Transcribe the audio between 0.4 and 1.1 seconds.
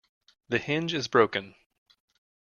The hinge is